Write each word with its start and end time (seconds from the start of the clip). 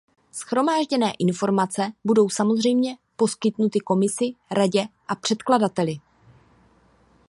Shromážděné 0.33 1.13
informace 1.19 1.91
budou 2.03 2.29
samozřejmě 2.29 2.97
poskytnuty 3.15 3.79
Komisi, 3.79 4.25
Radě 4.51 4.87
a 5.07 5.15
předkladateli. 5.15 5.97